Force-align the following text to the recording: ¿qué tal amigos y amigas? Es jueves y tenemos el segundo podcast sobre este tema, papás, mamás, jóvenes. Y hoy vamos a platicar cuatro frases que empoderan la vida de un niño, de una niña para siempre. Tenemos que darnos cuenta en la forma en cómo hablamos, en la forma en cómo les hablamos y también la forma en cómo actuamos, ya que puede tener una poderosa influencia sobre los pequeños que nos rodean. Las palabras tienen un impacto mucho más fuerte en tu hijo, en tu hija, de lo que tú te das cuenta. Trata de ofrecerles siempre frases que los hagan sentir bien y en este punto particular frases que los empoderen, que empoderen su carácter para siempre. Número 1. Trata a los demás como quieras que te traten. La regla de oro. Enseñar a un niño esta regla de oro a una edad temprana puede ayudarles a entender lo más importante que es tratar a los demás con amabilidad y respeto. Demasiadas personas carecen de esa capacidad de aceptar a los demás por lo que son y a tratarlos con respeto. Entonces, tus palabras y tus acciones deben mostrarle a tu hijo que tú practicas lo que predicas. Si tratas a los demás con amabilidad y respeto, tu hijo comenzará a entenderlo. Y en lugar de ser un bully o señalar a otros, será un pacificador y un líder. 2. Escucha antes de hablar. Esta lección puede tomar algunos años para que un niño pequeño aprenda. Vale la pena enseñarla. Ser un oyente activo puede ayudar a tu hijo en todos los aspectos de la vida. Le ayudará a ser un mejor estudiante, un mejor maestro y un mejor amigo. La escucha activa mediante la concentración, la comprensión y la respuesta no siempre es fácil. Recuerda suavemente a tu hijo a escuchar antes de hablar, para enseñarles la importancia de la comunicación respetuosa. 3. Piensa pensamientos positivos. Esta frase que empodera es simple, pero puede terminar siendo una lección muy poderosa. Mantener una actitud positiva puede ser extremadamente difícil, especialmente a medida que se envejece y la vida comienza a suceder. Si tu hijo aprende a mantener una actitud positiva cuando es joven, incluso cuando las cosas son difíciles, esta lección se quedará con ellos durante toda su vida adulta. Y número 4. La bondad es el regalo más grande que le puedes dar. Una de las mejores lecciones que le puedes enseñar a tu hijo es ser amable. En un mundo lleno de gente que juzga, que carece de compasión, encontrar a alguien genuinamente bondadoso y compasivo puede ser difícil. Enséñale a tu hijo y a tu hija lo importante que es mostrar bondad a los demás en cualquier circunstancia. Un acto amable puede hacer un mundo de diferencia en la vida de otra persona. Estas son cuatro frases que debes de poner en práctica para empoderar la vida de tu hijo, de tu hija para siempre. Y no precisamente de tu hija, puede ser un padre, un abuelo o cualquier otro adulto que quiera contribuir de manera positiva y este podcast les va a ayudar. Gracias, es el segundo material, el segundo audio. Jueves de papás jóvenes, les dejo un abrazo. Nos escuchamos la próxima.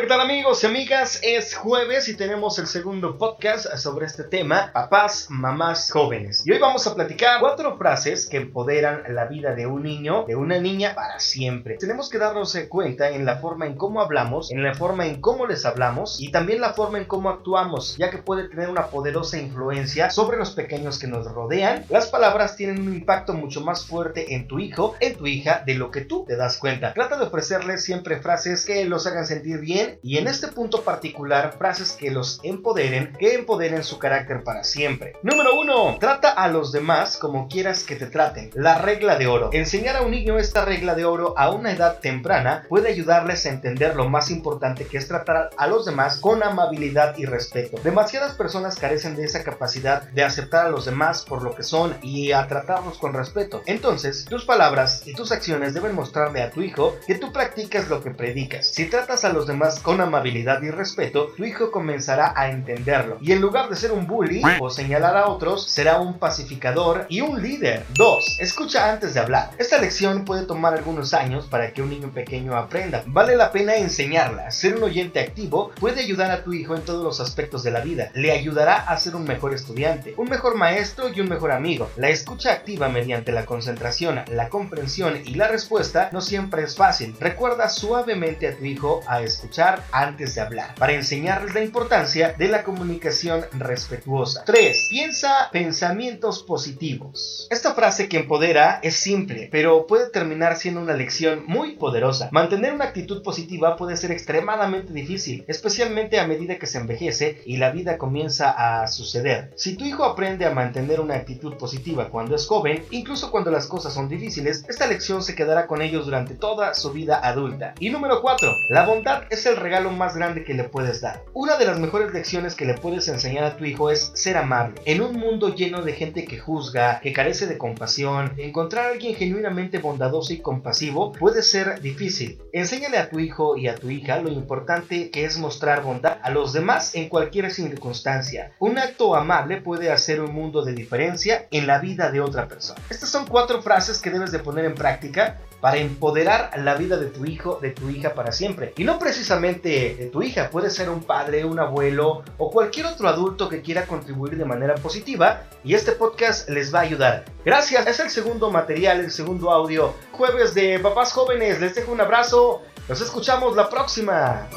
¿qué 0.00 0.06
tal 0.06 0.20
amigos 0.20 0.62
y 0.62 0.66
amigas? 0.66 1.20
Es 1.22 1.54
jueves 1.54 2.06
y 2.08 2.16
tenemos 2.16 2.58
el 2.58 2.66
segundo 2.66 3.16
podcast 3.16 3.78
sobre 3.78 4.04
este 4.04 4.24
tema, 4.24 4.70
papás, 4.74 5.28
mamás, 5.30 5.90
jóvenes. 5.90 6.42
Y 6.44 6.52
hoy 6.52 6.58
vamos 6.58 6.86
a 6.86 6.94
platicar 6.94 7.40
cuatro 7.40 7.78
frases 7.78 8.26
que 8.26 8.36
empoderan 8.36 9.04
la 9.08 9.24
vida 9.24 9.54
de 9.54 9.66
un 9.66 9.82
niño, 9.82 10.26
de 10.26 10.36
una 10.36 10.58
niña 10.58 10.94
para 10.94 11.18
siempre. 11.18 11.78
Tenemos 11.78 12.10
que 12.10 12.18
darnos 12.18 12.58
cuenta 12.68 13.08
en 13.08 13.24
la 13.24 13.38
forma 13.38 13.66
en 13.66 13.76
cómo 13.76 14.02
hablamos, 14.02 14.50
en 14.50 14.62
la 14.62 14.74
forma 14.74 15.06
en 15.06 15.22
cómo 15.22 15.46
les 15.46 15.64
hablamos 15.64 16.20
y 16.20 16.30
también 16.30 16.60
la 16.60 16.74
forma 16.74 16.98
en 16.98 17.06
cómo 17.06 17.30
actuamos, 17.30 17.96
ya 17.96 18.10
que 18.10 18.18
puede 18.18 18.50
tener 18.50 18.68
una 18.68 18.88
poderosa 18.88 19.38
influencia 19.38 20.10
sobre 20.10 20.36
los 20.36 20.50
pequeños 20.50 20.98
que 20.98 21.06
nos 21.06 21.24
rodean. 21.24 21.86
Las 21.88 22.08
palabras 22.08 22.54
tienen 22.54 22.82
un 22.82 22.92
impacto 22.92 23.32
mucho 23.32 23.62
más 23.62 23.86
fuerte 23.86 24.34
en 24.34 24.46
tu 24.46 24.58
hijo, 24.58 24.94
en 25.00 25.16
tu 25.16 25.26
hija, 25.26 25.62
de 25.64 25.74
lo 25.74 25.90
que 25.90 26.02
tú 26.02 26.26
te 26.26 26.36
das 26.36 26.58
cuenta. 26.58 26.92
Trata 26.92 27.16
de 27.16 27.24
ofrecerles 27.24 27.82
siempre 27.82 28.20
frases 28.20 28.66
que 28.66 28.84
los 28.84 29.06
hagan 29.06 29.26
sentir 29.26 29.58
bien 29.58 29.85
y 30.02 30.18
en 30.18 30.28
este 30.28 30.48
punto 30.48 30.82
particular 30.82 31.54
frases 31.58 31.92
que 31.92 32.10
los 32.10 32.40
empoderen, 32.42 33.12
que 33.18 33.34
empoderen 33.34 33.84
su 33.84 33.98
carácter 33.98 34.42
para 34.44 34.64
siempre. 34.64 35.14
Número 35.22 35.58
1. 35.60 35.96
Trata 36.00 36.30
a 36.30 36.48
los 36.48 36.72
demás 36.72 37.16
como 37.16 37.48
quieras 37.48 37.82
que 37.82 37.96
te 37.96 38.06
traten. 38.06 38.50
La 38.54 38.78
regla 38.78 39.16
de 39.16 39.26
oro. 39.26 39.50
Enseñar 39.52 39.96
a 39.96 40.02
un 40.02 40.10
niño 40.10 40.38
esta 40.38 40.64
regla 40.64 40.94
de 40.94 41.04
oro 41.04 41.34
a 41.36 41.50
una 41.50 41.72
edad 41.72 41.98
temprana 42.00 42.64
puede 42.68 42.88
ayudarles 42.88 43.46
a 43.46 43.50
entender 43.50 43.96
lo 43.96 44.08
más 44.08 44.30
importante 44.30 44.86
que 44.86 44.98
es 44.98 45.08
tratar 45.08 45.50
a 45.56 45.66
los 45.66 45.84
demás 45.84 46.18
con 46.18 46.42
amabilidad 46.42 47.16
y 47.16 47.24
respeto. 47.24 47.78
Demasiadas 47.82 48.34
personas 48.34 48.76
carecen 48.76 49.16
de 49.16 49.24
esa 49.24 49.44
capacidad 49.44 50.02
de 50.02 50.24
aceptar 50.24 50.66
a 50.66 50.70
los 50.70 50.84
demás 50.84 51.24
por 51.24 51.42
lo 51.42 51.54
que 51.54 51.62
son 51.62 51.96
y 52.02 52.32
a 52.32 52.46
tratarlos 52.46 52.98
con 52.98 53.14
respeto. 53.14 53.62
Entonces, 53.66 54.24
tus 54.24 54.44
palabras 54.44 55.02
y 55.06 55.14
tus 55.14 55.32
acciones 55.32 55.74
deben 55.74 55.94
mostrarle 55.94 56.42
a 56.42 56.50
tu 56.50 56.62
hijo 56.62 56.96
que 57.06 57.16
tú 57.16 57.32
practicas 57.32 57.88
lo 57.88 58.02
que 58.02 58.10
predicas. 58.10 58.66
Si 58.68 58.86
tratas 58.86 59.24
a 59.24 59.32
los 59.32 59.46
demás 59.46 59.75
con 59.80 60.00
amabilidad 60.00 60.62
y 60.62 60.70
respeto, 60.70 61.32
tu 61.36 61.44
hijo 61.44 61.70
comenzará 61.70 62.32
a 62.36 62.50
entenderlo. 62.50 63.18
Y 63.20 63.32
en 63.32 63.40
lugar 63.40 63.68
de 63.68 63.76
ser 63.76 63.92
un 63.92 64.06
bully 64.06 64.42
o 64.60 64.70
señalar 64.70 65.16
a 65.16 65.28
otros, 65.28 65.70
será 65.70 65.98
un 65.98 66.18
pacificador 66.18 67.06
y 67.08 67.20
un 67.20 67.42
líder. 67.42 67.84
2. 67.94 68.38
Escucha 68.40 68.90
antes 68.90 69.14
de 69.14 69.20
hablar. 69.20 69.50
Esta 69.58 69.78
lección 69.78 70.24
puede 70.24 70.46
tomar 70.46 70.74
algunos 70.74 71.14
años 71.14 71.46
para 71.46 71.72
que 71.72 71.82
un 71.82 71.90
niño 71.90 72.10
pequeño 72.12 72.56
aprenda. 72.56 73.02
Vale 73.06 73.36
la 73.36 73.52
pena 73.52 73.76
enseñarla. 73.76 74.50
Ser 74.50 74.76
un 74.76 74.84
oyente 74.84 75.20
activo 75.20 75.70
puede 75.80 76.00
ayudar 76.00 76.30
a 76.30 76.42
tu 76.42 76.52
hijo 76.52 76.74
en 76.74 76.82
todos 76.82 77.02
los 77.02 77.20
aspectos 77.20 77.62
de 77.62 77.70
la 77.70 77.80
vida. 77.80 78.10
Le 78.14 78.32
ayudará 78.32 78.76
a 78.76 78.96
ser 78.98 79.16
un 79.16 79.24
mejor 79.24 79.54
estudiante, 79.54 80.14
un 80.16 80.28
mejor 80.28 80.54
maestro 80.56 81.08
y 81.08 81.20
un 81.20 81.28
mejor 81.28 81.52
amigo. 81.52 81.90
La 81.96 82.08
escucha 82.08 82.52
activa 82.52 82.88
mediante 82.88 83.32
la 83.32 83.46
concentración, 83.46 84.22
la 84.28 84.48
comprensión 84.48 85.20
y 85.24 85.34
la 85.34 85.48
respuesta 85.48 86.10
no 86.12 86.20
siempre 86.20 86.62
es 86.62 86.76
fácil. 86.76 87.14
Recuerda 87.20 87.68
suavemente 87.68 88.48
a 88.48 88.56
tu 88.56 88.64
hijo 88.64 89.00
a 89.06 89.22
escuchar 89.22 89.55
antes 89.58 90.34
de 90.34 90.40
hablar, 90.42 90.74
para 90.74 90.92
enseñarles 90.92 91.54
la 91.54 91.62
importancia 91.62 92.34
de 92.36 92.48
la 92.48 92.62
comunicación 92.62 93.46
respetuosa. 93.58 94.44
3. 94.44 94.88
Piensa 94.90 95.48
pensamientos 95.50 96.42
positivos. 96.42 97.46
Esta 97.50 97.74
frase 97.74 98.08
que 98.08 98.18
empodera 98.18 98.80
es 98.82 98.96
simple, 98.96 99.48
pero 99.50 99.86
puede 99.86 100.10
terminar 100.10 100.56
siendo 100.56 100.80
una 100.80 100.94
lección 100.94 101.44
muy 101.46 101.76
poderosa. 101.76 102.28
Mantener 102.32 102.74
una 102.74 102.84
actitud 102.84 103.22
positiva 103.22 103.76
puede 103.76 103.96
ser 103.96 104.12
extremadamente 104.12 104.92
difícil, 104.92 105.44
especialmente 105.48 106.20
a 106.20 106.26
medida 106.26 106.58
que 106.58 106.66
se 106.66 106.78
envejece 106.78 107.40
y 107.46 107.56
la 107.56 107.70
vida 107.70 107.96
comienza 107.96 108.50
a 108.50 108.86
suceder. 108.88 109.52
Si 109.56 109.76
tu 109.76 109.84
hijo 109.84 110.04
aprende 110.04 110.44
a 110.44 110.50
mantener 110.50 111.00
una 111.00 111.14
actitud 111.14 111.54
positiva 111.54 112.10
cuando 112.10 112.36
es 112.36 112.46
joven, 112.46 112.84
incluso 112.90 113.30
cuando 113.30 113.50
las 113.50 113.66
cosas 113.66 113.94
son 113.94 114.08
difíciles, 114.08 114.66
esta 114.68 114.86
lección 114.86 115.22
se 115.22 115.34
quedará 115.34 115.66
con 115.66 115.80
ellos 115.80 116.04
durante 116.04 116.34
toda 116.34 116.74
su 116.74 116.92
vida 116.92 117.20
adulta. 117.22 117.74
Y 117.80 117.88
número 117.88 118.20
4. 118.20 118.52
La 118.68 118.84
bondad 118.84 119.22
es 119.30 119.45
el 119.46 119.56
regalo 119.56 119.90
más 119.90 120.16
grande 120.16 120.44
que 120.44 120.54
le 120.54 120.64
puedes 120.64 121.00
dar. 121.00 121.22
Una 121.32 121.56
de 121.56 121.64
las 121.64 121.78
mejores 121.78 122.12
lecciones 122.12 122.54
que 122.54 122.64
le 122.64 122.74
puedes 122.74 123.08
enseñar 123.08 123.44
a 123.44 123.56
tu 123.56 123.64
hijo 123.64 123.90
es 123.90 124.10
ser 124.14 124.36
amable. 124.36 124.80
En 124.84 125.00
un 125.00 125.16
mundo 125.16 125.54
lleno 125.54 125.82
de 125.82 125.92
gente 125.92 126.24
que 126.24 126.38
juzga, 126.38 127.00
que 127.00 127.12
carece 127.12 127.46
de 127.46 127.58
compasión, 127.58 128.32
encontrar 128.36 128.86
a 128.86 128.88
alguien 128.90 129.14
genuinamente 129.14 129.78
bondadoso 129.78 130.32
y 130.32 130.38
compasivo 130.38 131.12
puede 131.12 131.42
ser 131.42 131.80
difícil. 131.80 132.38
Enséñale 132.52 132.98
a 132.98 133.08
tu 133.08 133.18
hijo 133.18 133.56
y 133.56 133.68
a 133.68 133.74
tu 133.74 133.90
hija 133.90 134.18
lo 134.18 134.30
importante 134.30 135.10
que 135.10 135.24
es 135.24 135.38
mostrar 135.38 135.82
bondad 135.82 136.18
a 136.22 136.30
los 136.30 136.52
demás 136.52 136.94
en 136.94 137.08
cualquier 137.08 137.50
circunstancia. 137.52 138.52
Un 138.58 138.78
acto 138.78 139.14
amable 139.14 139.60
puede 139.60 139.90
hacer 139.90 140.20
un 140.20 140.34
mundo 140.34 140.64
de 140.64 140.72
diferencia 140.72 141.46
en 141.50 141.66
la 141.66 141.78
vida 141.78 142.10
de 142.10 142.20
otra 142.20 142.48
persona. 142.48 142.80
Estas 142.90 143.10
son 143.10 143.26
cuatro 143.26 143.62
frases 143.62 143.98
que 143.98 144.10
debes 144.10 144.32
de 144.32 144.38
poner 144.38 144.64
en 144.64 144.74
práctica 144.74 145.38
para 145.60 145.78
empoderar 145.78 146.50
la 146.58 146.74
vida 146.74 146.96
de 146.96 147.06
tu 147.06 147.24
hijo, 147.24 147.58
de 147.60 147.70
tu 147.70 147.88
hija 147.90 148.14
para 148.14 148.32
siempre. 148.32 148.72
Y 148.76 148.84
no 148.84 148.98
precisamente 148.98 149.35
de 149.40 150.08
tu 150.12 150.22
hija, 150.22 150.50
puede 150.50 150.70
ser 150.70 150.88
un 150.88 151.02
padre, 151.02 151.44
un 151.44 151.58
abuelo 151.58 152.22
o 152.38 152.50
cualquier 152.50 152.86
otro 152.86 153.08
adulto 153.08 153.48
que 153.48 153.60
quiera 153.60 153.86
contribuir 153.86 154.36
de 154.36 154.44
manera 154.44 154.74
positiva 154.76 155.42
y 155.62 155.74
este 155.74 155.92
podcast 155.92 156.48
les 156.48 156.74
va 156.74 156.80
a 156.80 156.82
ayudar. 156.82 157.24
Gracias, 157.44 157.86
es 157.86 158.00
el 158.00 158.10
segundo 158.10 158.50
material, 158.50 159.00
el 159.00 159.10
segundo 159.10 159.50
audio. 159.50 159.94
Jueves 160.12 160.54
de 160.54 160.78
papás 160.78 161.12
jóvenes, 161.12 161.60
les 161.60 161.74
dejo 161.74 161.92
un 161.92 162.00
abrazo. 162.00 162.62
Nos 162.88 163.00
escuchamos 163.00 163.54
la 163.56 163.68
próxima. 163.68 164.48